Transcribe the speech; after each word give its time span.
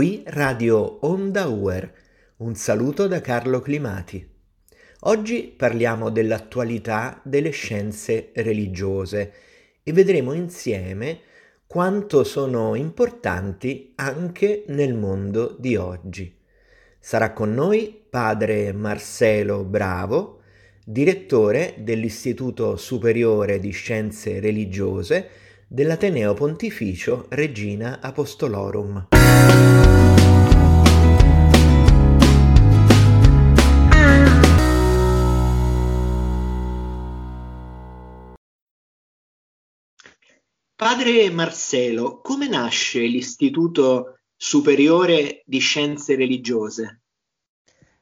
Qui 0.00 0.22
Radio 0.28 1.04
Onda 1.06 1.46
Uer. 1.48 1.92
Un 2.38 2.54
saluto 2.54 3.06
da 3.06 3.20
Carlo 3.20 3.60
Climati. 3.60 4.26
Oggi 5.00 5.54
parliamo 5.54 6.08
dell'attualità 6.08 7.20
delle 7.22 7.50
scienze 7.50 8.30
religiose 8.36 9.32
e 9.82 9.92
vedremo 9.92 10.32
insieme 10.32 11.18
quanto 11.66 12.24
sono 12.24 12.74
importanti 12.76 13.92
anche 13.96 14.64
nel 14.68 14.94
mondo 14.94 15.54
di 15.58 15.76
oggi. 15.76 16.34
Sarà 16.98 17.34
con 17.34 17.52
noi 17.52 18.02
padre 18.08 18.72
Marcelo 18.72 19.64
Bravo, 19.64 20.40
direttore 20.82 21.74
dell'Istituto 21.76 22.78
Superiore 22.78 23.58
di 23.58 23.70
Scienze 23.70 24.40
Religiose 24.40 25.28
dell'Ateneo 25.68 26.32
Pontificio 26.32 27.26
Regina 27.28 28.00
Apostolorum. 28.00 29.08
Padre 40.80 41.28
Marcelo, 41.28 42.22
come 42.22 42.48
nasce 42.48 43.00
l'Istituto 43.00 44.20
Superiore 44.34 45.42
di 45.44 45.58
Scienze 45.58 46.16
Religiose? 46.16 47.02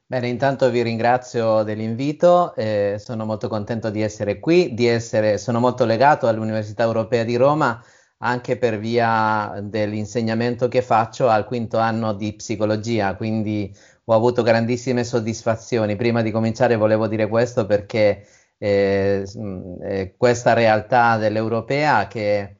Bene, 0.06 0.28
intanto 0.28 0.70
vi 0.70 0.82
ringrazio 0.82 1.64
dell'invito, 1.64 2.54
eh, 2.54 2.94
sono 3.00 3.24
molto 3.24 3.48
contento 3.48 3.90
di 3.90 4.00
essere 4.00 4.38
qui, 4.38 4.74
di 4.74 4.86
essere, 4.86 5.38
sono 5.38 5.58
molto 5.58 5.84
legato 5.84 6.28
all'Università 6.28 6.84
Europea 6.84 7.24
di 7.24 7.34
Roma 7.34 7.82
anche 8.18 8.56
per 8.56 8.78
via 8.78 9.58
dell'insegnamento 9.60 10.68
che 10.68 10.80
faccio 10.80 11.26
al 11.26 11.46
quinto 11.46 11.78
anno 11.78 12.14
di 12.14 12.36
psicologia, 12.36 13.16
quindi 13.16 13.74
ho 14.04 14.14
avuto 14.14 14.44
grandissime 14.44 15.02
soddisfazioni. 15.02 15.96
Prima 15.96 16.22
di 16.22 16.30
cominciare 16.30 16.76
volevo 16.76 17.08
dire 17.08 17.26
questo 17.26 17.66
perché 17.66 18.24
eh, 18.56 19.24
eh, 19.82 20.14
questa 20.16 20.52
realtà 20.52 21.16
dell'Europea 21.16 22.06
che 22.06 22.57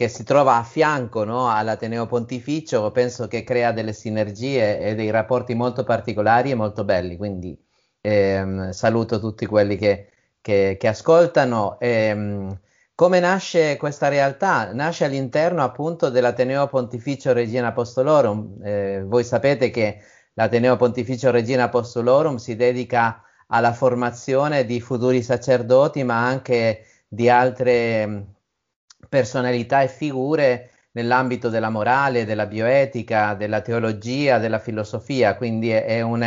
che 0.00 0.08
si 0.08 0.24
trova 0.24 0.56
a 0.56 0.62
fianco 0.62 1.24
no, 1.24 1.50
all'Ateneo 1.50 2.06
Pontificio, 2.06 2.90
penso 2.90 3.28
che 3.28 3.44
crea 3.44 3.70
delle 3.70 3.92
sinergie 3.92 4.80
e 4.80 4.94
dei 4.94 5.10
rapporti 5.10 5.52
molto 5.52 5.84
particolari 5.84 6.50
e 6.50 6.54
molto 6.54 6.84
belli. 6.84 7.18
Quindi 7.18 7.54
ehm, 8.00 8.70
saluto 8.70 9.20
tutti 9.20 9.44
quelli 9.44 9.76
che, 9.76 10.08
che, 10.40 10.78
che 10.80 10.88
ascoltano. 10.88 11.78
Ehm, 11.78 12.58
come 12.94 13.20
nasce 13.20 13.76
questa 13.76 14.08
realtà? 14.08 14.72
Nasce 14.72 15.04
all'interno 15.04 15.62
appunto 15.62 16.08
dell'Ateneo 16.08 16.66
Pontificio 16.66 17.34
Regina 17.34 17.66
Apostolorum. 17.66 18.56
Eh, 18.64 19.02
voi 19.04 19.22
sapete 19.22 19.68
che 19.68 20.00
l'Ateneo 20.32 20.76
Pontificio 20.76 21.30
Regina 21.30 21.64
Apostolorum 21.64 22.36
si 22.36 22.56
dedica 22.56 23.22
alla 23.48 23.74
formazione 23.74 24.64
di 24.64 24.80
futuri 24.80 25.22
sacerdoti, 25.22 26.02
ma 26.04 26.24
anche 26.24 26.86
di 27.06 27.28
altre 27.28 28.38
personalità 29.10 29.82
e 29.82 29.88
figure 29.88 30.70
nell'ambito 30.92 31.48
della 31.50 31.68
morale, 31.68 32.24
della 32.24 32.46
bioetica, 32.46 33.34
della 33.34 33.60
teologia, 33.60 34.38
della 34.38 34.58
filosofia, 34.58 35.36
quindi 35.36 35.70
è, 35.70 36.00
un, 36.00 36.22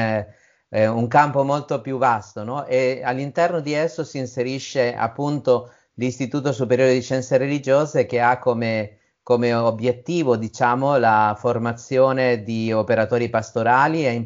è 0.69 0.85
un, 0.85 1.07
campo 1.07 1.43
molto 1.43 1.81
più 1.81 1.97
vasto 1.97 2.43
no? 2.43 2.65
e 2.65 3.01
all'interno 3.03 3.59
di 3.61 3.73
esso 3.73 4.03
si 4.03 4.17
inserisce 4.19 4.93
appunto 4.95 5.71
l'Istituto 5.95 6.51
Superiore 6.51 6.93
di 6.93 7.01
Scienze 7.01 7.37
Religiose 7.37 8.05
che 8.05 8.19
ha 8.21 8.37
come, 8.39 8.99
come 9.21 9.53
obiettivo 9.53 10.35
diciamo, 10.37 10.97
la 10.97 11.35
formazione 11.38 12.43
di 12.43 12.72
operatori 12.72 13.29
pastorali 13.29 14.05
e 14.05 14.11
in, 14.11 14.17
in 14.17 14.23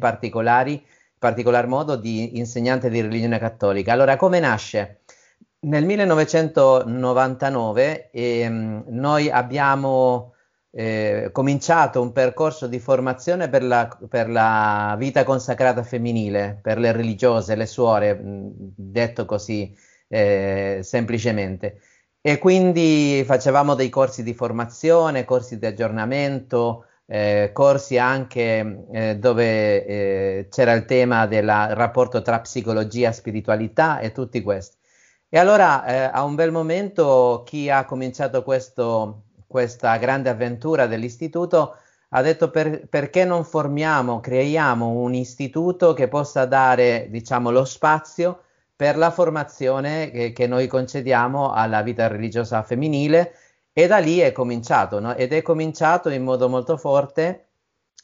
particolar 1.18 1.66
modo 1.66 1.96
di 1.96 2.38
insegnanti 2.38 2.88
di 2.90 3.00
religione 3.00 3.38
cattolica. 3.38 3.92
Allora, 3.92 4.16
come 4.16 4.40
nasce? 4.40 4.97
Nel 5.60 5.84
1999 5.84 8.10
ehm, 8.12 8.84
noi 8.88 9.28
abbiamo 9.28 10.34
eh, 10.70 11.30
cominciato 11.32 12.00
un 12.00 12.12
percorso 12.12 12.68
di 12.68 12.78
formazione 12.78 13.48
per 13.48 13.64
la, 13.64 13.88
per 14.08 14.30
la, 14.30 14.94
vita 14.98 15.24
consacrata 15.24 15.82
femminile, 15.82 16.58
per 16.62 16.78
le 16.78 16.92
religiose, 16.92 17.56
le 17.56 17.66
suore, 17.66 18.16
detto 18.22 19.24
così 19.24 19.74
eh, 20.06 20.78
semplicemente. 20.82 21.80
E 22.20 22.38
quindi 22.38 23.24
facevamo 23.26 23.74
dei 23.74 23.88
corsi 23.88 24.22
di 24.22 24.34
formazione, 24.34 25.24
corsi 25.24 25.58
di 25.58 25.66
aggiornamento, 25.66 26.84
eh, 27.06 27.50
corsi 27.52 27.98
anche 27.98 28.84
eh, 28.92 29.16
dove 29.16 29.86
eh, 29.86 30.46
c'era 30.50 30.72
il 30.74 30.84
tema 30.84 31.26
del 31.26 31.48
rapporto 31.48 32.22
tra 32.22 32.40
psicologia 32.40 33.08
e 33.08 33.12
spiritualità 33.12 33.98
e 33.98 34.12
tutti 34.12 34.40
questi. 34.42 34.77
E 35.30 35.38
allora 35.38 35.84
eh, 35.84 36.10
a 36.12 36.24
un 36.24 36.34
bel 36.34 36.50
momento 36.50 37.42
chi 37.44 37.68
ha 37.68 37.84
cominciato 37.84 38.42
questo, 38.42 39.24
questa 39.46 39.96
grande 39.98 40.30
avventura 40.30 40.86
dell'istituto 40.86 41.76
ha 42.10 42.22
detto 42.22 42.50
per, 42.50 42.88
perché 42.88 43.26
non 43.26 43.44
formiamo, 43.44 44.20
creiamo 44.20 44.88
un 44.88 45.12
istituto 45.12 45.92
che 45.92 46.08
possa 46.08 46.46
dare 46.46 47.08
diciamo, 47.10 47.50
lo 47.50 47.66
spazio 47.66 48.44
per 48.74 48.96
la 48.96 49.10
formazione 49.10 50.10
che, 50.10 50.32
che, 50.32 50.46
noi 50.46 50.66
concediamo 50.66 51.52
alla 51.52 51.82
vita 51.82 52.06
religiosa 52.06 52.62
femminile 52.62 53.34
e 53.74 53.86
da 53.86 53.98
lì 53.98 54.20
è 54.20 54.32
cominciato 54.32 54.98
no? 55.00 55.14
ed 55.14 55.34
è 55.34 55.42
cominciato 55.42 56.08
in 56.08 56.22
modo 56.22 56.48
molto 56.48 56.78
forte 56.78 57.48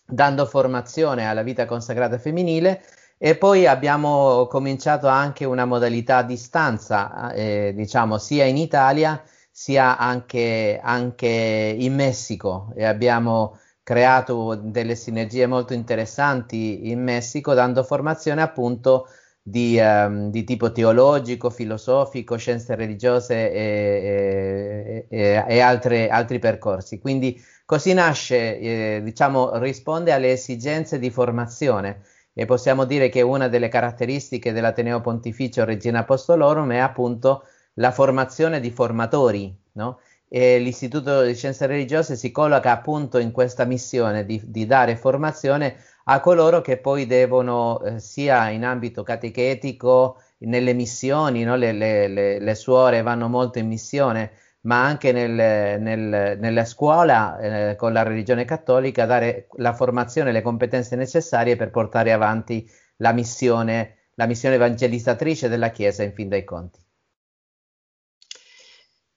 dando 0.07 0.45
formazione 0.45 1.27
alla 1.27 1.43
vita 1.43 1.65
consacrata 1.65 2.19
femminile 2.19 2.83
e 3.19 3.37
poi 3.37 3.67
abbiamo 3.67 4.47
cominciato 4.47 5.07
anche 5.09 5.45
una 5.45 5.65
modalità 5.65 6.19
a 6.19 6.23
distanza, 6.23 7.33
eh, 7.33 7.73
diciamo, 7.75 8.19
sia 8.19 8.45
in 8.45 8.57
Italia 8.57 9.23
sia 9.51 9.97
anche, 9.97 10.81
anche 10.83 11.29
in 11.79 11.95
Messico 11.95 12.73
e 12.75 12.85
abbiamo 12.85 13.59
creato 13.85 14.57
delle 14.57 14.97
sinergie 14.97 15.47
molto 15.47 15.75
interessanti 15.75 16.91
in 16.91 17.03
Messico 17.03 17.55
dando 17.55 17.85
formazione 17.85 18.43
appunto 18.43 19.07
di, 19.41 19.79
um, 19.79 20.31
di 20.31 20.43
tipo 20.43 20.73
teologico, 20.73 21.51
filosofico, 21.51 22.37
scienze 22.37 22.75
religiose 22.75 23.53
e, 23.53 25.07
e, 25.09 25.17
e, 25.19 25.45
e 25.47 25.61
altre, 25.61 26.09
altri 26.09 26.39
percorsi. 26.39 26.99
Quindi 26.99 27.41
così 27.65 27.93
nasce, 27.93 28.59
eh, 28.59 29.01
diciamo, 29.05 29.59
risponde 29.59 30.13
alle 30.13 30.33
esigenze 30.33 30.99
di 30.99 31.11
formazione 31.11 32.01
e 32.35 32.45
possiamo 32.45 32.85
dire 32.85 33.09
che 33.09 33.23
una 33.23 33.49
delle 33.49 33.69
caratteristiche 33.69 34.53
dell'Ateneo 34.53 35.01
Pontificio 35.01 35.65
Regina 35.65 36.01
Apostolorum 36.01 36.73
è 36.73 36.79
appunto 36.79 37.45
la 37.75 37.93
formazione 37.93 38.61
di 38.61 38.71
formatori, 38.71 39.57
no? 39.73 40.01
L'Istituto 40.29 41.23
di 41.23 41.35
Scienze 41.37 41.67
Religiose 41.67 42.17
si 42.17 42.33
colloca 42.33 42.73
appunto 42.73 43.19
in 43.19 43.31
questa 43.31 43.65
missione 43.65 44.27
di, 44.27 44.43
di 44.45 44.67
dare 44.67 44.97
formazione 44.97 45.77
a 46.05 46.19
coloro 46.19 46.61
che 46.61 46.77
poi 46.79 47.07
devono, 47.07 47.81
eh, 47.83 48.01
sia 48.01 48.51
in 48.51 48.65
ambito 48.65 49.05
catechetico, 49.05 50.19
nelle 50.39 50.73
missioni, 50.73 51.45
no? 51.45 51.57
le, 51.57 51.73
le, 51.73 52.09
le, 52.09 52.39
le 52.41 52.55
suore 52.55 53.03
vanno 53.03 53.29
molto 53.29 53.59
in 53.59 53.69
missione, 53.69 54.33
ma 54.65 54.85
anche 54.85 55.13
nel, 55.13 55.81
nel, 55.81 56.39
nella 56.39 56.65
scuola 56.65 57.39
eh, 57.39 57.77
con 57.77 57.93
la 57.93 58.03
religione 58.03 58.45
cattolica 58.45 59.07
dare 59.07 59.49
la 59.57 59.75
formazione 59.75 60.31
e 60.31 60.33
le 60.33 60.43
competenze 60.43 60.97
necessarie 60.97 61.57
per 61.57 61.71
portare 61.71 62.13
avanti 62.13 62.69
la 62.97 63.13
missione, 63.13 64.09
la 64.15 64.27
missione 64.27 64.55
evangelizzatrice 64.55 65.49
della 65.49 65.71
Chiesa 65.71 66.03
in 66.03 66.15
fin 66.15 66.29
dei 66.29 66.45
conti. 66.45 66.81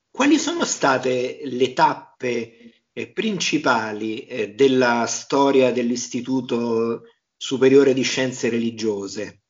Quali 0.09 0.37
sono 0.37 0.65
state 0.65 1.41
le 1.43 1.73
tappe 1.73 2.73
eh, 2.91 3.07
principali 3.11 4.25
eh, 4.25 4.53
della 4.53 5.05
storia 5.05 5.71
dell'Istituto 5.71 7.03
Superiore 7.37 7.93
di 7.93 8.01
Scienze 8.01 8.49
Religiose? 8.49 9.41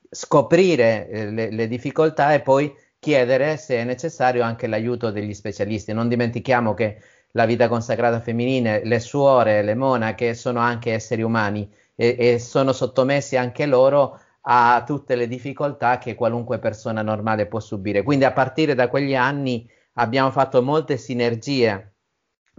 scoprire 0.10 1.08
le, 1.30 1.52
le, 1.52 1.68
difficoltà 1.68 2.34
e 2.34 2.42
poi 2.42 2.74
chiedere 3.00 3.58
se 3.58 3.78
è 3.78 3.84
necessario 3.84 4.44
anche 4.44 4.68
l'aiuto 4.68 5.12
degli 5.12 5.34
specialisti. 5.34 5.94
Non 5.94 6.08
dimentichiamo 6.08 6.74
che 6.74 7.02
la 7.32 7.46
vita 7.46 7.68
consacrata 7.68 8.20
femminile, 8.22 8.82
le 8.84 9.00
suore, 9.00 9.62
le 9.62 9.76
monache 9.76 10.34
sono 10.34 10.60
anche 10.60 10.94
esseri 10.94 11.22
umani 11.22 11.70
e, 11.96 12.16
e 12.18 12.40
sono 12.40 12.72
sottomessi 12.72 13.38
anche 13.38 13.66
loro 13.66 14.20
a 14.48 14.84
tutte 14.86 15.16
le 15.16 15.28
difficoltà 15.28 15.98
che 15.98 16.16
qualunque 16.16 16.60
persona 16.60 17.02
normale 17.02 17.48
può 17.48 17.60
subire. 17.60 18.04
Quindi 18.04 18.26
a 18.26 18.32
partire 18.32 18.74
da 18.74 18.88
quegli 18.88 19.16
anni 19.16 19.70
abbiamo 19.94 20.32
fatto 20.32 20.62
molte 20.62 20.98
sinergie 20.98 21.94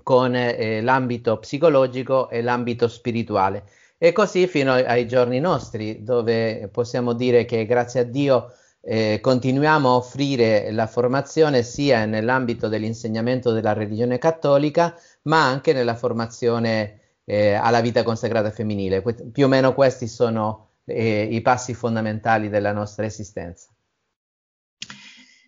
con 0.02 0.34
eh, 0.34 0.80
l'ambito 0.82 1.38
psicologico 1.38 2.28
e 2.28 2.42
l'ambito 2.42 2.88
spirituale. 2.88 3.64
E 3.98 4.12
così 4.12 4.46
fino 4.46 4.72
ai 4.72 5.08
giorni 5.08 5.40
nostri, 5.40 6.02
dove 6.02 6.68
possiamo 6.70 7.14
dire 7.14 7.44
che 7.44 7.64
grazie 7.64 8.00
a 8.00 8.04
Dio 8.04 8.52
eh, 8.82 9.18
continuiamo 9.20 9.88
a 9.88 9.96
offrire 9.96 10.70
la 10.70 10.86
formazione 10.86 11.62
sia 11.62 12.04
nell'ambito 12.04 12.68
dell'insegnamento 12.68 13.52
della 13.52 13.72
religione 13.72 14.18
cattolica, 14.18 14.94
ma 15.22 15.44
anche 15.44 15.72
nella 15.72 15.96
formazione 15.96 17.00
eh, 17.24 17.54
alla 17.54 17.80
vita 17.80 18.02
consacrata 18.02 18.50
femminile. 18.50 19.02
Que- 19.02 19.30
più 19.32 19.46
o 19.46 19.48
meno 19.48 19.74
questi 19.74 20.06
sono 20.06 20.70
eh, 20.84 21.22
i 21.22 21.40
passi 21.40 21.74
fondamentali 21.74 22.48
della 22.48 22.72
nostra 22.72 23.04
esistenza. 23.04 23.68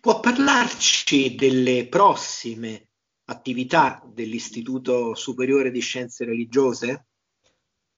Può 0.01 0.19
parlarci 0.19 1.35
delle 1.35 1.87
prossime 1.87 2.87
attività 3.25 4.01
dell'Istituto 4.05 5.13
Superiore 5.13 5.71
di 5.71 5.81
Scienze 5.81 6.25
Religiose? 6.25 7.08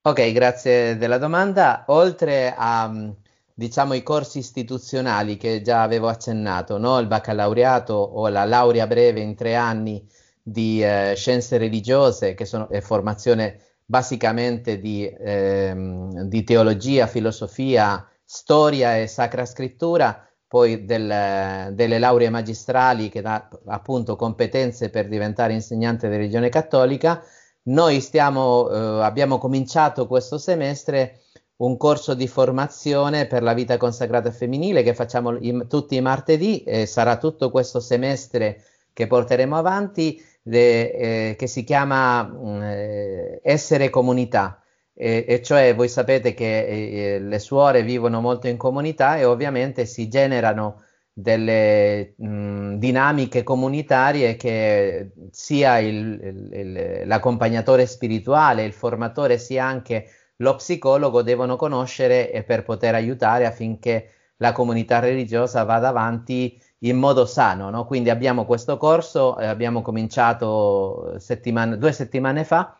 Ok, 0.03 0.31
grazie 0.31 0.97
della 0.97 1.19
domanda. 1.19 1.83
Oltre 1.89 2.55
a 2.57 2.87
mm, 2.89 3.09
diciamo 3.53 3.93
i 3.93 4.01
corsi 4.01 4.39
istituzionali 4.39 5.37
che 5.37 5.61
già 5.61 5.83
avevo 5.83 6.07
accennato, 6.07 6.79
no? 6.79 6.97
il 6.97 7.05
baccalaureato 7.05 7.93
o 7.93 8.27
la 8.27 8.43
laurea 8.45 8.87
breve 8.87 9.19
in 9.19 9.35
tre 9.35 9.53
anni 9.53 10.03
di 10.41 10.83
eh, 10.83 11.13
scienze 11.15 11.59
religiose, 11.59 12.33
che 12.33 12.45
sono 12.45 12.67
è 12.69 12.81
formazione 12.81 13.59
basicamente 13.85 14.79
di, 14.79 15.07
ehm, 15.07 16.23
di, 16.23 16.43
teologia, 16.43 17.05
filosofia, 17.05 18.03
storia 18.25 18.97
e 18.97 19.05
sacra 19.05 19.45
scrittura, 19.45 20.27
poi 20.47 20.83
del, 20.83 21.73
delle 21.75 21.99
lauree 21.99 22.29
magistrali 22.31 23.09
che 23.09 23.21
dà 23.21 23.47
appunto 23.67 24.15
competenze 24.15 24.89
per 24.89 25.07
diventare 25.07 25.53
insegnante 25.53 26.09
di 26.09 26.15
religione 26.15 26.49
cattolica 26.49 27.23
noi 27.63 28.01
stiamo, 28.01 28.69
eh, 28.69 29.03
abbiamo 29.03 29.37
cominciato 29.37 30.07
questo 30.07 30.37
semestre 30.37 31.21
un 31.57 31.77
corso 31.77 32.15
di 32.15 32.27
formazione 32.27 33.27
per 33.27 33.43
la 33.43 33.53
vita 33.53 33.77
consacrata 33.77 34.31
femminile 34.31 34.81
che 34.81 34.95
facciamo 34.95 35.37
i, 35.37 35.65
tutti 35.67 35.95
i 35.95 36.01
martedì 36.01 36.63
e 36.63 36.87
sarà 36.87 37.17
tutto 37.17 37.51
questo 37.51 37.79
semestre 37.79 38.63
che 38.93 39.05
porteremo 39.07 39.55
avanti, 39.55 40.19
de, 40.41 41.29
eh, 41.29 41.35
che 41.37 41.47
si 41.47 41.63
chiama 41.63 42.23
mm, 42.23 42.61
eh, 42.63 43.39
Essere 43.43 43.89
comunità. 43.89 44.61
E, 44.93 45.25
e, 45.27 45.41
cioè 45.41 45.73
voi 45.75 45.87
sapete 45.87 46.33
che 46.33 47.15
eh, 47.15 47.19
le 47.19 47.39
suore 47.39 47.83
vivono 47.83 48.21
molto 48.21 48.47
in 48.47 48.57
comunità 48.57 49.17
e 49.17 49.25
ovviamente 49.25 49.85
si 49.85 50.07
generano 50.07 50.83
delle 51.13 52.13
mh, 52.17 52.75
dinamiche 52.75 53.43
comunitarie 53.43 54.35
che 54.35 55.11
sia 55.31 55.79
il, 55.79 56.49
il, 56.51 57.01
l'accompagnatore 57.05 57.85
spirituale, 57.85 58.63
il 58.63 58.73
formatore, 58.73 59.37
sia 59.37 59.65
anche 59.65 60.07
lo 60.37 60.55
psicologo 60.55 61.21
devono 61.21 61.55
conoscere 61.55 62.43
per 62.47 62.63
poter 62.63 62.95
aiutare 62.95 63.45
affinché 63.45 64.11
la 64.37 64.51
comunità 64.53 64.99
religiosa 64.99 65.63
vada 65.63 65.89
avanti 65.89 66.59
in 66.79 66.97
modo 66.97 67.25
sano. 67.25 67.69
No? 67.69 67.85
Quindi 67.85 68.09
abbiamo 68.09 68.45
questo 68.45 68.77
corso, 68.77 69.37
eh, 69.37 69.45
abbiamo 69.45 69.81
cominciato 69.81 71.15
settimane, 71.19 71.77
due 71.77 71.91
settimane 71.91 72.43
fa 72.43 72.75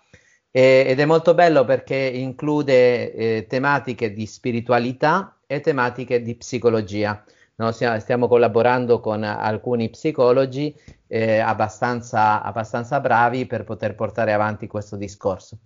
eh, 0.52 0.86
ed 0.88 1.00
è 1.00 1.06
molto 1.06 1.34
bello 1.34 1.64
perché 1.64 1.96
include 1.96 3.14
eh, 3.14 3.46
tematiche 3.48 4.12
di 4.14 4.26
spiritualità 4.26 5.38
e 5.46 5.62
tematiche 5.62 6.22
di 6.22 6.36
psicologia. 6.36 7.24
No, 7.62 7.72
stiamo 7.72 8.28
collaborando 8.28 9.00
con 9.00 9.24
alcuni 9.24 9.92
psicologi 9.92 10.76
eh, 11.06 11.38
abbastanza, 11.38 12.42
abbastanza, 12.42 13.00
bravi 13.00 13.46
per 13.46 13.66
poter 13.66 13.94
portare 13.94 14.34
avanti 14.34 14.66
questo 14.66 14.96
discorso. 14.96 15.60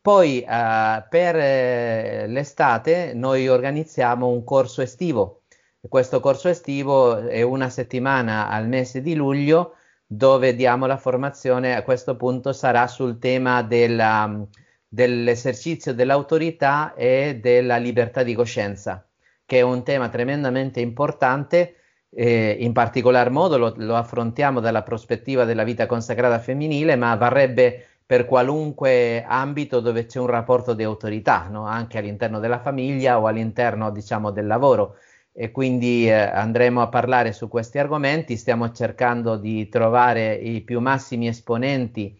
Poi 0.00 0.42
eh, 0.42 1.06
per 1.08 1.36
eh, 1.36 2.26
l'estate 2.28 3.14
noi 3.14 3.48
organizziamo 3.48 4.28
un 4.28 4.44
corso 4.44 4.80
estivo. 4.80 5.42
Questo 5.80 6.20
corso 6.20 6.48
estivo 6.48 7.16
è 7.16 7.42
una 7.42 7.68
settimana 7.68 8.48
al 8.48 8.68
mese 8.68 9.00
di 9.02 9.16
luglio 9.16 9.74
dove 10.06 10.54
diamo 10.54 10.86
la 10.86 10.98
formazione, 10.98 11.74
a 11.74 11.82
questo 11.82 12.14
punto 12.14 12.52
sarà 12.52 12.86
sul 12.86 13.18
tema 13.18 13.62
della, 13.62 14.46
dell'esercizio 14.86 15.94
dell'autorità 15.94 16.94
e 16.94 17.40
della 17.42 17.76
libertà 17.76 18.22
di 18.22 18.34
coscienza 18.34 19.04
che 19.50 19.58
è 19.58 19.62
un 19.62 19.82
tema 19.82 20.08
tremendamente 20.08 20.78
importante 20.78 21.74
eh, 22.10 22.56
in 22.60 22.72
particolar 22.72 23.30
modo 23.30 23.58
lo, 23.58 23.74
lo, 23.78 23.96
affrontiamo 23.96 24.60
dalla 24.60 24.84
prospettiva 24.84 25.44
della 25.44 25.64
vita 25.64 25.86
consacrata 25.86 26.38
femminile, 26.38 26.94
ma 26.94 27.16
varrebbe 27.16 27.84
per 28.06 28.26
qualunque 28.26 29.24
ambito 29.26 29.80
dove 29.80 30.06
c'è 30.06 30.20
un 30.20 30.28
rapporto 30.28 30.72
di 30.72 30.84
autorità, 30.84 31.48
no? 31.50 31.66
anche 31.66 31.98
all'interno 31.98 32.38
della 32.38 32.60
famiglia 32.60 33.18
o 33.18 33.26
all'interno 33.26 33.90
diciamo, 33.90 34.30
del 34.30 34.46
lavoro. 34.46 34.98
E 35.32 35.50
quindi 35.50 36.08
eh, 36.08 36.12
andremo 36.12 36.80
a 36.80 36.88
parlare 36.88 37.32
su 37.32 37.48
questi 37.48 37.80
argomenti, 37.80 38.36
stiamo 38.36 38.70
cercando 38.70 39.36
di 39.36 39.68
trovare 39.68 40.34
i 40.34 40.60
più 40.60 40.78
massimi 40.78 41.26
esponenti 41.26 42.16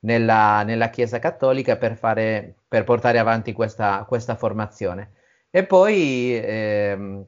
nella, 0.00 0.62
nella 0.62 0.88
Chiesa 0.88 1.18
Cattolica 1.18 1.76
per, 1.76 1.96
fare, 1.96 2.54
per 2.66 2.84
portare 2.84 3.18
avanti 3.18 3.52
questa, 3.52 4.06
questa 4.08 4.34
formazione. 4.34 5.10
E 5.52 5.66
poi 5.66 6.32
eh, 6.36 7.24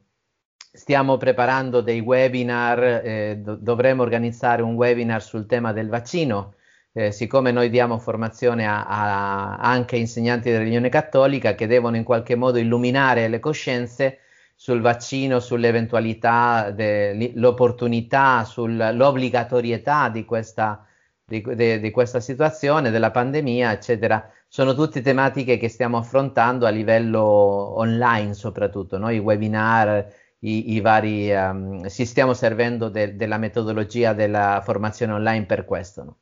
stiamo 0.72 1.16
preparando 1.16 1.80
dei 1.80 2.00
webinar, 2.00 2.82
eh, 3.04 3.36
do- 3.42 3.56
dovremo 3.56 4.02
organizzare 4.02 4.62
un 4.62 4.74
webinar 4.74 5.20
sul 5.22 5.46
tema 5.46 5.72
del 5.72 5.88
vaccino. 5.88 6.54
Eh, 6.92 7.10
siccome 7.10 7.50
noi 7.50 7.68
diamo 7.70 7.98
formazione 7.98 8.66
a, 8.66 8.84
a, 8.86 9.56
anche 9.56 9.96
insegnanti 9.96 10.50
di 10.50 10.56
religione 10.56 10.88
cattolica 10.88 11.54
che 11.54 11.66
devono 11.66 11.96
in 11.96 12.04
qualche 12.04 12.36
modo 12.36 12.58
illuminare 12.58 13.28
le 13.28 13.40
coscienze 13.40 14.18
sul 14.54 14.80
vaccino, 14.80 15.40
sull'eventualità, 15.40 16.70
de, 16.70 17.32
l'opportunità, 17.34 18.44
sull'obbligatorietà 18.44 20.10
di 20.10 20.24
questa, 20.24 20.86
di, 21.40 21.54
de, 21.54 21.80
di 21.80 21.90
questa 21.90 22.20
situazione, 22.20 22.90
della 22.90 23.10
pandemia, 23.10 23.72
eccetera, 23.72 24.30
sono 24.48 24.74
tutte 24.74 25.00
tematiche 25.00 25.56
che 25.56 25.68
stiamo 25.70 25.96
affrontando 25.96 26.66
a 26.66 26.70
livello 26.70 27.22
online 27.22 28.34
soprattutto, 28.34 28.98
no? 28.98 29.08
i 29.10 29.18
webinar, 29.18 30.14
i, 30.40 30.74
i 30.74 30.80
vari, 30.80 31.32
um, 31.32 31.88
ci 31.88 32.04
stiamo 32.04 32.34
servendo 32.34 32.90
de, 32.90 33.16
della 33.16 33.38
metodologia 33.38 34.12
della 34.12 34.60
formazione 34.62 35.12
online 35.12 35.46
per 35.46 35.64
questo. 35.64 36.04
No? 36.04 36.18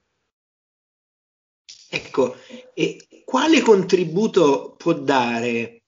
Ecco, 1.91 2.37
e 2.73 3.25
quale 3.25 3.61
contributo 3.63 4.77
può 4.77 4.93
dare 4.93 5.83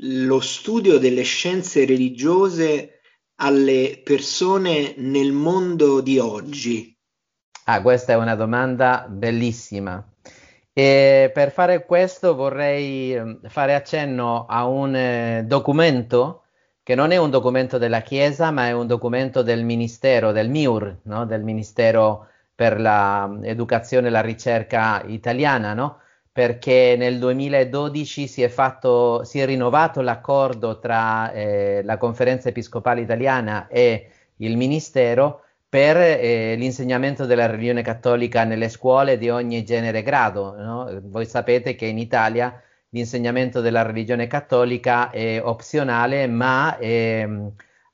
lo 0.00 0.40
studio 0.40 0.98
delle 0.98 1.22
scienze 1.22 1.84
religiose 1.84 3.02
alle 3.36 4.00
persone 4.02 4.94
nel 4.96 5.30
mondo 5.30 6.00
di 6.00 6.18
oggi? 6.18 6.97
Ah, 7.70 7.82
questa 7.82 8.14
è 8.14 8.16
una 8.16 8.34
domanda 8.34 9.04
bellissima. 9.10 10.02
E 10.72 11.30
per 11.34 11.50
fare 11.50 11.84
questo 11.84 12.34
vorrei 12.34 13.14
ehm, 13.14 13.40
fare 13.46 13.74
accenno 13.74 14.46
a 14.48 14.66
un 14.66 14.96
eh, 14.96 15.44
documento 15.46 16.44
che 16.82 16.94
non 16.94 17.10
è 17.10 17.18
un 17.18 17.28
documento 17.28 17.76
della 17.76 18.00
Chiesa, 18.00 18.50
ma 18.50 18.68
è 18.68 18.72
un 18.72 18.86
documento 18.86 19.42
del 19.42 19.64
Ministero, 19.64 20.32
del 20.32 20.48
MIUR, 20.48 21.00
no? 21.02 21.26
del 21.26 21.42
Ministero 21.44 22.28
per 22.54 22.80
l'educazione 22.80 24.06
e 24.06 24.10
la 24.10 24.22
ricerca 24.22 25.02
italiana, 25.06 25.74
no? 25.74 25.98
perché 26.32 26.94
nel 26.96 27.18
2012 27.18 28.26
si 28.26 28.42
è, 28.42 28.48
fatto, 28.48 29.24
si 29.24 29.40
è 29.40 29.44
rinnovato 29.44 30.00
l'accordo 30.00 30.78
tra 30.78 31.32
eh, 31.32 31.82
la 31.84 31.98
conferenza 31.98 32.48
episcopale 32.48 33.02
italiana 33.02 33.66
e 33.68 34.10
il 34.36 34.56
Ministero 34.56 35.42
per 35.68 35.96
eh, 35.98 36.54
l'insegnamento 36.56 37.26
della 37.26 37.46
religione 37.46 37.82
cattolica 37.82 38.44
nelle 38.44 38.68
scuole 38.68 39.18
di 39.18 39.28
ogni 39.28 39.64
genere 39.64 39.98
e 39.98 40.02
grado. 40.02 40.56
No? 40.56 41.00
Voi 41.04 41.26
sapete 41.26 41.74
che 41.74 41.86
in 41.86 41.98
Italia 41.98 42.60
l'insegnamento 42.90 43.60
della 43.60 43.82
religione 43.82 44.26
cattolica 44.26 45.10
è 45.10 45.40
opzionale, 45.42 46.26
ma 46.26 46.78
è, 46.78 47.22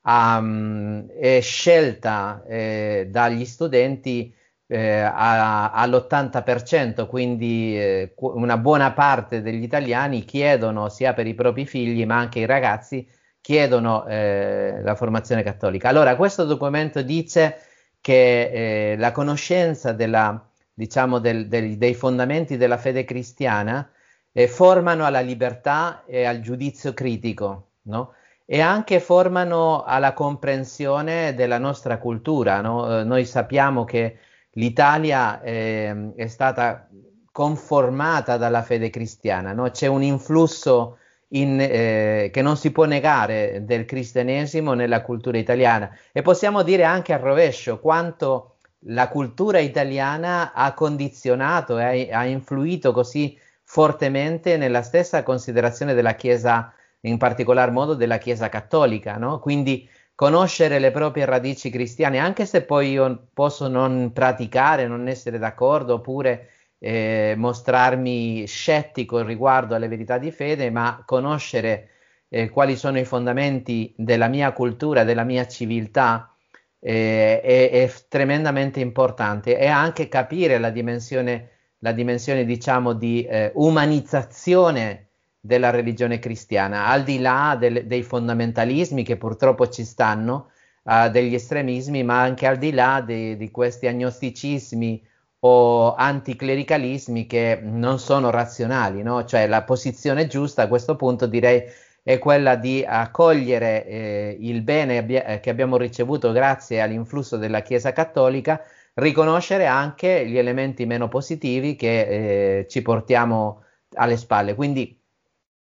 um, 0.03 1.07
è 1.09 1.39
scelta 1.41 2.43
eh, 2.47 3.07
dagli 3.09 3.43
studenti 3.45 4.33
eh, 4.67 4.99
a, 4.99 5.71
all'80%, 5.71 7.07
quindi 7.07 7.77
eh, 7.77 8.13
una 8.17 8.57
buona 8.57 8.93
parte 8.93 9.41
degli 9.41 9.63
italiani 9.63 10.23
chiedono 10.25 10.89
sia 10.89 11.13
per 11.13 11.27
i 11.27 11.35
propri 11.35 11.65
figli 11.65 12.05
ma 12.05 12.17
anche 12.17 12.39
i 12.39 12.45
ragazzi 12.45 13.05
chiedono 13.45 14.07
eh, 14.07 14.81
la 14.81 14.95
formazione 14.95 15.43
cattolica. 15.43 15.87
Allora, 15.87 16.15
questo 16.15 16.45
documento 16.45 17.03
dice 17.03 17.59
che 18.01 18.93
eh, 18.93 18.97
la 18.97 19.11
conoscenza 19.11 19.91
della, 19.91 20.49
diciamo, 20.73 21.19
del, 21.19 21.47
del, 21.47 21.77
dei 21.77 21.93
fondamenti 21.93 22.57
della 22.57 22.79
fede 22.79 23.03
cristiana 23.03 23.87
eh, 24.31 24.47
formano 24.47 25.05
alla 25.05 25.19
libertà 25.19 26.05
e 26.07 26.25
al 26.25 26.39
giudizio 26.39 26.95
critico, 26.95 27.73
no? 27.83 28.13
e 28.45 28.61
anche 28.61 28.99
formano 28.99 29.83
alla 29.83 30.13
comprensione 30.13 31.35
della 31.35 31.59
nostra 31.59 31.99
cultura. 31.99 32.61
No? 32.61 33.01
Eh, 33.01 33.03
noi 33.03 33.25
sappiamo 33.25 33.83
che 33.83 34.17
l'Italia 34.53 35.39
eh, 35.41 36.13
è 36.15 36.25
stata 36.25 36.89
conformata 37.31 38.37
dalla 38.37 38.63
fede 38.63 38.89
cristiana, 38.89 39.53
no? 39.53 39.69
c'è 39.69 39.85
un 39.85 40.01
influsso 40.01 40.97
in, 41.35 41.59
eh, 41.59 42.29
che 42.31 42.41
non 42.41 42.57
si 42.57 42.71
può 42.71 42.85
negare 42.85 43.63
del 43.63 43.85
cristianesimo 43.85 44.73
nella 44.73 45.01
cultura 45.01 45.37
italiana 45.37 45.95
e 46.11 46.21
possiamo 46.21 46.63
dire 46.63 46.83
anche 46.83 47.13
al 47.13 47.19
rovescio 47.19 47.79
quanto 47.79 48.55
la 48.87 49.07
cultura 49.07 49.59
italiana 49.59 50.53
ha 50.53 50.73
condizionato 50.73 51.77
e 51.79 52.09
ha, 52.11 52.19
ha 52.19 52.25
influito 52.25 52.91
così 52.91 53.37
fortemente 53.63 54.57
nella 54.57 54.83
stessa 54.83 55.23
considerazione 55.23 55.93
della 55.93 56.13
Chiesa, 56.13 56.71
in 57.01 57.17
particolar 57.17 57.71
modo 57.71 57.95
della 57.95 58.17
Chiesa 58.17 58.47
cattolica, 58.47 59.17
no? 59.17 59.39
quindi 59.39 59.89
conoscere 60.13 60.79
le 60.79 60.91
proprie 60.91 61.25
radici 61.25 61.69
cristiane, 61.69 62.19
anche 62.19 62.45
se 62.45 62.61
poi 62.61 62.91
io 62.91 63.27
posso 63.33 63.67
non 63.67 64.11
praticare, 64.13 64.87
non 64.87 65.07
essere 65.07 65.37
d'accordo, 65.39 65.95
oppure 65.95 66.49
eh, 66.85 67.33
mostrarmi 67.35 68.45
scettico 68.45 69.23
riguardo 69.23 69.73
alle 69.73 69.87
verità 69.87 70.19
di 70.19 70.29
fede, 70.29 70.69
ma 70.69 71.01
conoscere 71.03 71.89
eh, 72.29 72.49
quali 72.49 72.75
sono 72.75 72.99
i 72.99 73.05
fondamenti 73.05 73.91
della 73.97 74.27
mia 74.27 74.51
cultura, 74.51 75.03
della 75.03 75.23
mia 75.23 75.47
civiltà, 75.47 76.31
eh, 76.79 77.41
è, 77.41 77.71
è, 77.71 77.91
tremendamente 78.07 78.81
importante. 78.81 79.57
E 79.57 79.65
anche 79.65 80.07
capire 80.07 80.59
la 80.59 80.69
dimensione, 80.69 81.49
la 81.79 81.91
dimensione 81.91 82.45
diciamo, 82.45 82.93
di 82.93 83.25
eh, 83.25 83.51
umanizzazione 83.55 85.07
della 85.39 85.71
religione 85.71 86.19
cristiana, 86.19 86.85
al 86.85 87.03
di 87.03 87.17
là 87.17 87.57
del, 87.59 87.87
dei 87.87 88.03
fondamentalismi 88.03 89.03
che 89.03 89.17
purtroppo 89.17 89.69
ci 89.69 89.83
stanno, 89.83 90.51
uh, 90.83 91.09
degli 91.09 91.33
estremismi, 91.33 92.03
ma 92.03 92.21
anche 92.21 92.47
al 92.47 92.57
di 92.57 92.71
là 92.71 93.01
di 93.05 93.49
questi 93.51 93.87
agnosticismi 93.87 95.01
o 95.47 95.93
anticlericalismi 95.93 97.27
che 97.27 97.59
non 97.61 97.99
sono 97.99 98.31
razionali, 98.31 99.03
no? 99.03 99.25
cioè 99.25 99.45
la 99.45 99.61
posizione 99.63 100.25
giusta 100.25 100.63
a 100.63 100.67
questo 100.67 100.95
punto 100.95 101.27
direi 101.27 101.63
è 102.01 102.17
quella 102.17 102.55
di 102.55 102.83
accogliere 102.83 103.85
eh, 103.85 104.37
il 104.39 104.63
bene 104.63 104.97
abbia- 104.97 105.39
che 105.39 105.49
abbiamo 105.51 105.77
ricevuto 105.77 106.31
grazie 106.31 106.81
all'influsso 106.81 107.37
della 107.37 107.61
Chiesa 107.61 107.93
cattolica, 107.93 108.59
riconoscere 108.95 109.67
anche 109.67 110.27
gli 110.27 110.37
elementi 110.37 110.85
meno 110.87 111.09
positivi 111.09 111.75
che 111.75 112.59
eh, 112.59 112.67
ci 112.67 112.81
portiamo 112.81 113.63
alle 113.97 114.17
spalle. 114.17 114.55
Quindi 114.55 114.99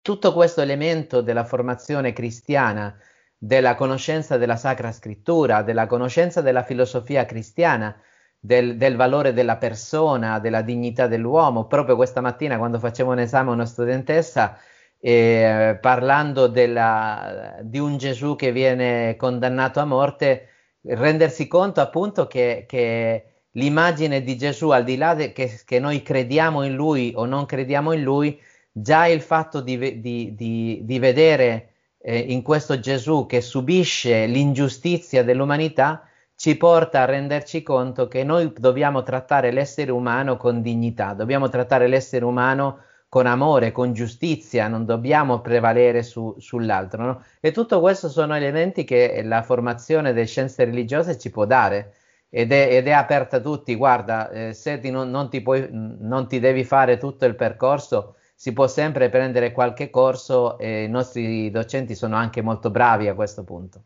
tutto 0.03 0.33
questo 0.33 0.63
elemento 0.63 1.21
della 1.21 1.45
formazione 1.45 2.13
cristiana, 2.13 2.97
della 3.37 3.77
conoscenza 3.77 4.37
della 4.37 4.57
Sacra 4.57 4.91
Scrittura, 4.91 5.63
della 5.63 5.87
conoscenza 5.87 6.41
della 6.41 6.65
filosofia 6.65 7.25
cristiana, 7.25 7.95
del, 8.41 8.77
del, 8.77 8.97
valore 8.97 9.33
della 9.35 9.57
persona, 9.57 10.39
della 10.39 10.63
dignità 10.63 11.07
dell'uomo. 11.07 11.67
Proprio 11.67 11.97
questa 11.97 12.21
mattina, 12.21 12.57
quando 12.57 12.79
facevo 12.79 13.13
un 13.13 13.19
esame 13.21 13.51
a 13.51 13.55
una 13.55 13.67
studentessa, 13.67 14.59
eh, 14.99 15.79
parlando 15.81 16.47
della, 16.47 17.59
di 17.63 17.79
un 17.79 17.97
Gesù 17.99 18.37
che 18.37 18.53
viene 18.53 19.17
condannato 19.17 19.81
a 19.81 19.85
morte, 19.85 20.49
rendersi 20.83 21.47
conto 21.47 21.81
appunto 21.81 22.27
che, 22.27 22.65
che 22.67 23.25
l'immagine 23.53 24.23
di 24.23 24.37
Gesù, 24.37 24.71
al 24.71 24.85
di 24.85 24.97
là 24.97 25.15
de, 25.15 25.33
che, 25.33 25.61
che 25.65 25.79
noi 25.79 26.03
crediamo 26.03 26.63
in 26.65 26.75
lui 26.75 27.13
o 27.15 27.27
non 27.27 27.47
crediamo 27.47 27.93
in 27.93 28.03
lui, 28.03 28.41
già 28.73 29.07
il 29.07 29.21
fatto 29.21 29.61
di, 29.61 30.01
di, 30.01 30.35
di, 30.35 30.81
di 30.83 30.99
vedere 30.99 31.73
eh, 31.99 32.19
in 32.19 32.43
questo 32.43 32.79
Gesù 32.79 33.27
che 33.27 33.41
subisce 33.41 34.27
l'ingiustizia 34.27 35.23
dell'umanità 35.25 36.05
ci 36.41 36.57
porta 36.57 37.03
a 37.03 37.05
renderci 37.05 37.63
conto 37.63 38.09
che 38.09 38.25
noi 38.25 38.51
dobbiamo 38.57 39.03
trattare 39.03 39.51
l'essere 39.51 39.91
umano 39.91 40.39
con 40.39 40.63
dignità, 40.63 41.13
dobbiamo 41.13 41.51
trattare 41.51 41.87
l'essere 41.87 42.25
umano 42.25 42.79
con 43.11 43.27
amore, 43.27 43.73
con 43.73 43.93
giustizia, 43.93 44.67
non 44.67 44.87
dobbiamo 44.87 45.43
prevalere 45.43 46.03
su, 46.03 46.35
sull'altro. 46.39 47.05
No? 47.05 47.25
E 47.41 47.53
tutto 47.53 47.79
questo 47.81 48.09
sono 48.09 48.35
elementi 48.35 48.85
che 48.85 49.21
la 49.23 49.43
formazione 49.43 50.15
delle 50.15 50.25
scienze 50.25 50.65
religiose 50.65 51.19
ci 51.19 51.29
può 51.29 51.45
dare 51.45 51.93
ed 52.31 52.53
è, 52.53 52.75
ed 52.75 52.89
è 52.89 52.93
aperta 52.93 53.37
a 53.37 53.41
tutti. 53.41 53.75
Guarda, 53.75 54.31
eh, 54.31 54.55
se 54.55 54.79
ti, 54.79 54.89
non, 54.91 55.11
non, 55.11 55.29
ti 55.29 55.43
puoi, 55.43 55.69
non 55.71 56.27
ti 56.27 56.39
devi 56.39 56.65
fare 56.65 56.97
tutto 56.97 57.27
il 57.27 57.35
percorso, 57.35 58.15
si 58.35 58.55
può 58.55 58.67
sempre 58.67 59.11
prendere 59.11 59.53
qualche 59.53 59.91
corso 59.91 60.57
e 60.57 60.85
i 60.85 60.89
nostri 60.89 61.51
docenti 61.51 61.95
sono 61.95 62.17
anche 62.17 62.41
molto 62.41 62.71
bravi 62.71 63.09
a 63.09 63.15
questo 63.15 63.45
punto. 63.45 63.83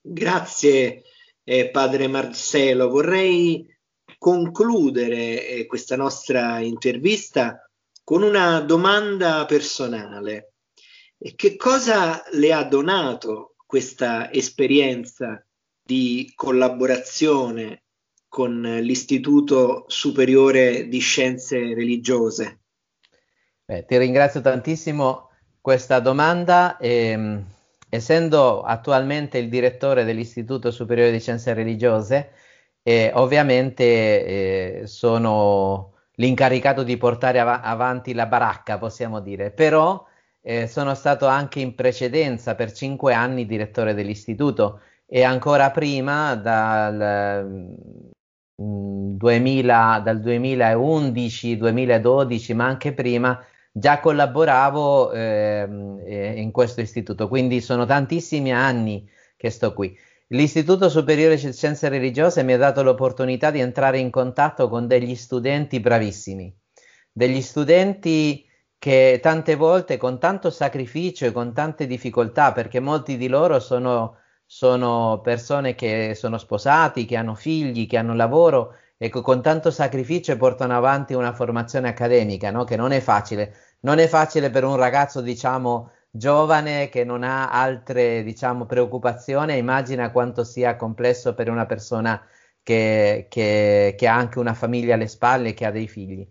Grazie 0.00 1.02
eh, 1.48 1.70
padre 1.70 2.08
Marcello. 2.08 2.90
Vorrei 2.90 3.66
concludere 4.18 5.48
eh, 5.48 5.66
questa 5.66 5.96
nostra 5.96 6.58
intervista 6.58 7.66
con 8.04 8.22
una 8.22 8.60
domanda 8.60 9.46
personale. 9.46 10.52
Che 11.18 11.56
cosa 11.56 12.22
le 12.32 12.52
ha 12.52 12.62
donato 12.64 13.54
questa 13.64 14.30
esperienza 14.30 15.42
di 15.82 16.30
collaborazione 16.34 17.84
con 18.28 18.60
l'Istituto 18.60 19.84
Superiore 19.88 20.86
di 20.86 20.98
Scienze 20.98 21.58
Religiose? 21.74 22.60
Beh, 23.64 23.86
ti 23.86 23.96
ringrazio 23.96 24.42
tantissimo 24.42 25.30
questa 25.62 25.98
domanda. 26.00 26.76
E, 26.76 26.88
ehm, 26.90 27.44
essendo 27.88 28.62
attualmente 28.62 29.38
il 29.38 29.48
direttore 29.48 30.04
dell'Istituto 30.04 30.70
Superiore 30.70 31.10
di 31.12 31.20
Scienze 31.20 31.52
Religiose, 31.54 32.30
eh, 32.82 33.10
ovviamente 33.14 34.80
eh, 34.82 34.86
sono 34.86 35.94
l'incaricato 36.14 36.82
di 36.82 36.96
portare 36.96 37.38
av- 37.40 37.60
avanti 37.62 38.12
la 38.14 38.26
baracca, 38.26 38.78
possiamo 38.78 39.20
dire, 39.20 39.50
però 39.50 40.04
eh, 40.40 40.66
sono 40.66 40.94
stato 40.94 41.26
anche 41.26 41.60
in 41.60 41.74
precedenza 41.74 42.54
per 42.54 42.72
cinque 42.72 43.14
anni 43.14 43.46
direttore 43.46 43.94
dell'istituto 43.94 44.80
e 45.06 45.22
ancora 45.22 45.70
prima 45.70 46.34
dal, 46.34 47.74
2000, 48.56 50.00
mm, 50.00 50.02
dal 50.02 50.20
2011-2012, 50.20 52.54
ma 52.54 52.66
anche 52.66 52.92
prima, 52.92 53.42
già 53.78 54.00
collaboravo 54.00 55.12
eh, 55.12 56.34
in 56.36 56.50
questo 56.50 56.80
istituto, 56.80 57.28
quindi 57.28 57.60
sono 57.60 57.86
tantissimi 57.86 58.52
anni 58.52 59.08
che 59.36 59.50
sto 59.50 59.72
qui. 59.72 59.96
L'Istituto 60.28 60.90
Superiore 60.90 61.36
di 61.36 61.52
Scienze 61.52 61.88
Religiose 61.88 62.42
mi 62.42 62.52
ha 62.52 62.58
dato 62.58 62.82
l'opportunità 62.82 63.50
di 63.50 63.60
entrare 63.60 63.98
in 63.98 64.10
contatto 64.10 64.68
con 64.68 64.86
degli 64.86 65.14
studenti 65.14 65.80
bravissimi, 65.80 66.54
degli 67.10 67.40
studenti 67.40 68.44
che 68.78 69.18
tante 69.22 69.54
volte 69.54 69.96
con 69.96 70.18
tanto 70.18 70.50
sacrificio 70.50 71.24
e 71.24 71.32
con 71.32 71.54
tante 71.54 71.86
difficoltà, 71.86 72.52
perché 72.52 72.78
molti 72.78 73.16
di 73.16 73.28
loro 73.28 73.58
sono, 73.58 74.18
sono 74.44 75.20
persone 75.22 75.74
che 75.74 76.14
sono 76.14 76.36
sposati, 76.36 77.06
che 77.06 77.16
hanno 77.16 77.34
figli, 77.34 77.86
che 77.86 77.96
hanno 77.96 78.14
lavoro 78.14 78.74
e 78.98 79.10
con 79.10 79.40
tanto 79.42 79.70
sacrificio 79.70 80.36
portano 80.36 80.76
avanti 80.76 81.14
una 81.14 81.32
formazione 81.32 81.88
accademica, 81.88 82.50
no? 82.50 82.64
che 82.64 82.76
non 82.76 82.90
è 82.90 83.00
facile. 83.00 83.54
Non 83.80 83.98
è 83.98 84.08
facile 84.08 84.50
per 84.50 84.64
un 84.64 84.76
ragazzo, 84.76 85.20
diciamo, 85.20 85.90
giovane 86.10 86.88
che 86.88 87.04
non 87.04 87.22
ha 87.22 87.50
altre, 87.50 88.22
diciamo, 88.22 88.66
preoccupazioni. 88.66 89.56
Immagina 89.56 90.10
quanto 90.10 90.44
sia 90.44 90.76
complesso 90.76 91.34
per 91.34 91.48
una 91.48 91.66
persona 91.66 92.20
che, 92.62 93.26
che, 93.30 93.94
che 93.96 94.06
ha 94.08 94.14
anche 94.14 94.38
una 94.38 94.54
famiglia 94.54 94.94
alle 94.94 95.06
spalle 95.08 95.54
che 95.54 95.64
ha 95.64 95.70
dei 95.70 95.88
figli. 95.88 96.26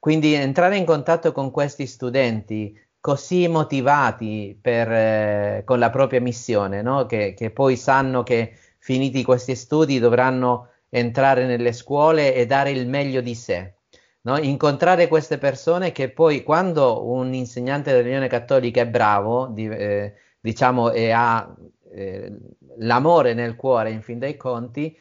Quindi 0.00 0.34
entrare 0.34 0.76
in 0.76 0.84
contatto 0.84 1.32
con 1.32 1.50
questi 1.50 1.86
studenti 1.86 2.78
così 3.00 3.46
motivati 3.46 4.58
per, 4.60 4.90
eh, 4.90 5.62
con 5.64 5.78
la 5.78 5.90
propria 5.90 6.20
missione, 6.20 6.82
no? 6.82 7.06
che, 7.06 7.34
che 7.34 7.50
poi 7.50 7.76
sanno 7.76 8.22
che 8.22 8.56
finiti 8.78 9.22
questi 9.22 9.54
studi 9.54 9.98
dovranno 9.98 10.70
entrare 10.88 11.46
nelle 11.46 11.72
scuole 11.72 12.34
e 12.34 12.46
dare 12.46 12.70
il 12.70 12.88
meglio 12.88 13.20
di 13.20 13.34
sé. 13.34 13.75
No? 14.26 14.38
Incontrare 14.38 15.06
queste 15.06 15.38
persone 15.38 15.92
che 15.92 16.10
poi 16.10 16.42
quando 16.42 17.06
un 17.06 17.32
insegnante 17.32 17.90
della 17.90 18.02
religione 18.02 18.26
cattolica 18.26 18.80
è 18.80 18.86
bravo, 18.88 19.46
di, 19.46 19.68
eh, 19.68 20.14
diciamo, 20.40 20.90
e 20.90 21.12
ha 21.12 21.54
eh, 21.92 22.36
l'amore 22.78 23.34
nel 23.34 23.54
cuore 23.54 23.90
in 23.90 24.02
fin 24.02 24.18
dei 24.18 24.36
conti, 24.36 24.98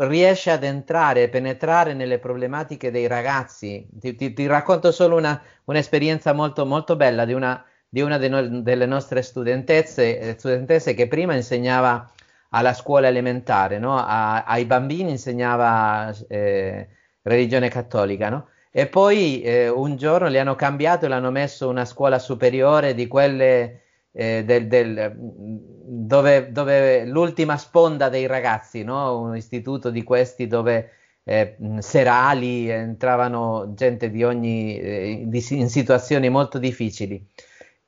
riesce 0.00 0.50
ad 0.50 0.64
entrare 0.64 1.22
e 1.22 1.28
penetrare 1.30 1.94
nelle 1.94 2.18
problematiche 2.18 2.90
dei 2.90 3.06
ragazzi. 3.06 3.88
Ti, 3.90 4.14
ti, 4.14 4.34
ti 4.34 4.46
racconto 4.46 4.92
solo 4.92 5.16
una, 5.16 5.40
un'esperienza 5.64 6.34
molto, 6.34 6.66
molto 6.66 6.94
bella 6.94 7.24
di 7.24 7.32
una, 7.32 7.64
di 7.88 8.02
una 8.02 8.18
de 8.18 8.28
no, 8.28 8.60
delle 8.60 8.84
nostre 8.84 9.22
studentesse, 9.22 10.18
eh, 10.18 10.34
studentesse 10.38 10.92
che 10.92 11.08
prima 11.08 11.34
insegnava 11.34 12.06
alla 12.50 12.74
scuola 12.74 13.08
elementare, 13.08 13.78
no? 13.78 13.96
a, 13.96 14.44
ai 14.44 14.66
bambini 14.66 15.10
insegnava 15.10 16.14
eh, 16.28 16.88
religione 17.22 17.70
cattolica, 17.70 18.28
no? 18.28 18.48
E 18.78 18.86
poi 18.86 19.40
eh, 19.40 19.68
un 19.68 19.96
giorno 19.96 20.28
li 20.28 20.38
hanno 20.38 20.54
cambiato 20.54 21.04
e 21.04 21.08
l'hanno 21.08 21.32
messo 21.32 21.68
una 21.68 21.84
scuola 21.84 22.20
superiore 22.20 22.94
di 22.94 23.08
quelle 23.08 23.80
eh, 24.12 24.44
del, 24.44 24.68
del, 24.68 25.14
dove, 25.16 26.52
dove, 26.52 27.04
l'ultima 27.04 27.56
sponda 27.56 28.08
dei 28.08 28.26
ragazzi, 28.26 28.84
no? 28.84 29.18
un 29.18 29.34
istituto 29.36 29.90
di 29.90 30.04
questi 30.04 30.46
dove 30.46 30.92
eh, 31.24 31.56
serali 31.80 32.70
entravano 32.70 33.72
gente 33.74 34.10
di 34.10 34.22
ogni, 34.22 34.78
eh, 34.78 35.22
di, 35.26 35.44
in 35.50 35.68
situazioni 35.68 36.28
molto 36.28 36.60
difficili. 36.60 37.20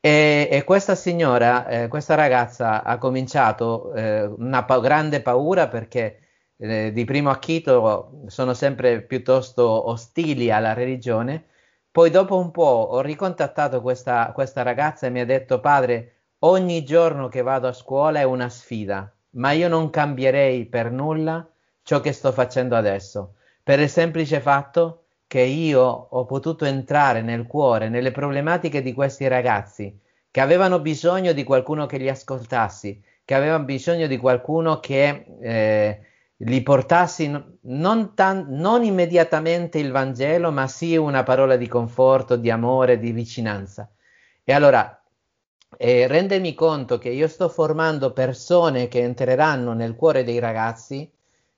E, 0.00 0.48
e 0.50 0.64
questa 0.64 0.96
signora, 0.96 1.68
eh, 1.68 1.87
questa 1.87 2.16
ragazza 2.16 2.83
ha 2.83 2.98
cominciato 2.98 3.94
eh, 3.94 4.24
una 4.24 4.64
pa- 4.64 4.81
grande 4.81 5.22
paura 5.22 5.68
perché 5.68 6.18
eh, 6.61 6.92
di 6.92 7.05
primo 7.05 7.31
acchito 7.31 8.25
sono 8.27 8.55
sempre 8.55 9.03
piuttosto 9.03 9.88
ostili 9.88 10.51
alla 10.51 10.75
religione. 10.75 11.46
Poi 11.90 12.11
dopo 12.11 12.38
un 12.38 12.51
po' 12.51 12.88
ho 12.90 13.01
ricontattato 13.01 13.81
questa, 13.81 14.31
questa 14.33 14.62
ragazza 14.62 15.07
e 15.07 15.11
mi 15.11 15.20
ha 15.20 15.27
detto 15.27 15.61
padre, 15.61 16.14
ogni 16.40 16.85
giorno 16.85 17.29
che 17.29 17.42
vado 17.42 17.66
a 17.68 17.73
scuola 17.73 18.20
è 18.20 18.25
una 18.25 18.49
sfida, 18.49 19.12
ma 19.31 19.53
io 19.53 19.68
non 19.68 19.90
cambierei 19.90 20.66
per 20.66 20.90
nulla 20.90 21.49
ciò 21.83 22.01
che 22.01 22.12
sto 22.12 22.31
facendo 22.33 22.77
adesso, 22.77 23.35
per 23.62 23.81
il 23.81 23.88
semplice 23.88 24.40
fatto 24.40 25.05
che 25.27 25.40
io 25.40 25.83
ho 25.83 26.25
potuto 26.27 26.64
entrare 26.64 27.23
nel 27.23 27.46
cuore, 27.46 27.88
nelle 27.88 28.11
problematiche 28.11 28.83
di 28.83 28.92
questi 28.92 29.27
ragazzi 29.29 29.99
che 30.31 30.40
avevano 30.40 30.81
bisogno 30.81 31.33
di 31.33 31.42
qualcuno 31.42 31.87
che 31.87 31.99
li 31.99 32.09
ascoltassi, 32.09 33.03
che 33.25 33.35
avevano 33.35 33.64
bisogno 33.64 34.07
di 34.07 34.16
qualcuno 34.16 34.79
che 34.79 35.27
eh, 35.40 36.01
li 36.42 36.62
portassi 36.62 37.31
non, 37.62 38.14
tan- 38.14 38.46
non 38.50 38.83
immediatamente 38.85 39.79
il 39.79 39.90
Vangelo, 39.90 40.50
ma 40.50 40.66
sì 40.68 40.96
una 40.96 41.22
parola 41.22 41.57
di 41.57 41.68
conforto, 41.68 42.37
di 42.37 42.50
amore, 42.50 42.98
di 42.98 43.12
vicinanza. 43.12 43.90
E 44.44 44.53
allora 44.53 45.03
eh, 45.76 46.07
rendermi 46.07 46.55
conto 46.55 46.98
che 46.98 47.11
io 47.11 47.29
sto 47.29 47.48
formando 47.48 48.12
persone 48.12 48.88
che 48.88 49.00
entreranno 49.00 49.72
nel 49.72 49.94
cuore 49.94 50.24
dei 50.24 50.38
ragazzi 50.38 51.11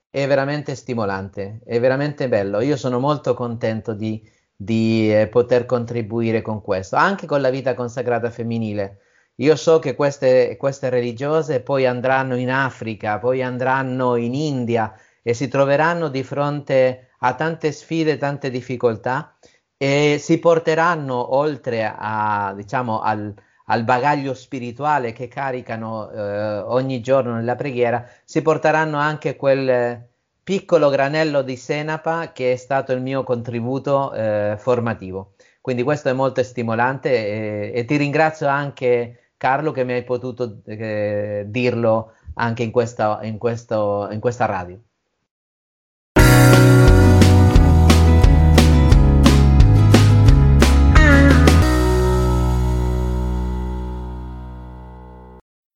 è 0.09 0.27
veramente 0.27 0.75
stimolante, 0.75 1.61
è 1.65 1.79
veramente 1.79 2.27
bello. 2.27 2.59
Io 2.59 2.77
sono 2.77 2.99
molto 2.99 3.33
contento 3.33 3.93
di, 3.93 4.21
di 4.55 5.13
eh, 5.13 5.27
poter 5.27 5.65
contribuire 5.65 6.41
con 6.41 6.61
questo, 6.61 6.95
anche 6.97 7.25
con 7.25 7.41
la 7.41 7.49
vita 7.49 7.73
consacrata 7.73 8.29
femminile. 8.29 8.99
Io 9.43 9.57
so 9.57 9.79
che 9.79 9.93
queste, 9.93 10.55
queste 10.55 10.87
religiose 10.89 11.59
poi 11.59 11.85
andranno 11.85 12.37
in 12.37 12.49
Africa, 12.49 13.19
poi 13.19 13.43
andranno 13.43 14.15
in 14.15 14.33
India 14.33 14.93
e 15.21 15.33
si 15.33 15.49
troveranno 15.49 16.07
di 16.07 16.23
fronte 16.23 17.09
a 17.19 17.33
tante 17.35 17.73
sfide, 17.73 18.17
tante 18.17 18.49
difficoltà 18.49 19.37
e 19.75 20.17
si 20.17 20.39
porteranno 20.39 21.35
oltre 21.35 21.93
a, 21.93 22.53
diciamo, 22.55 23.01
al, 23.01 23.33
al 23.65 23.83
bagaglio 23.83 24.33
spirituale 24.33 25.11
che 25.11 25.27
caricano 25.27 26.09
eh, 26.09 26.59
ogni 26.59 27.01
giorno 27.01 27.33
nella 27.35 27.55
preghiera, 27.55 28.07
si 28.23 28.41
porteranno 28.41 28.97
anche 28.97 29.35
quel 29.35 30.07
piccolo 30.41 30.87
granello 30.87 31.41
di 31.41 31.57
senapa 31.57 32.31
che 32.31 32.53
è 32.53 32.55
stato 32.55 32.93
il 32.93 33.01
mio 33.01 33.23
contributo 33.23 34.13
eh, 34.13 34.55
formativo. 34.57 35.33
Quindi 35.59 35.83
questo 35.83 36.07
è 36.07 36.13
molto 36.13 36.41
stimolante 36.43 37.09
e, 37.09 37.71
e 37.75 37.85
ti 37.85 37.97
ringrazio 37.97 38.47
anche 38.47 39.17
Carlo 39.43 39.73
che 39.73 39.83
mi 39.83 39.91
hai 39.91 40.05
potuto 40.05 40.61
eh, 40.63 41.43
dirlo 41.49 42.13
anche 42.35 42.63
in 42.63 42.71
questa, 42.71 43.19
in, 43.23 43.37
questo, 43.37 44.07
in 44.09 44.21
questa 44.21 44.45
radio. 44.45 44.81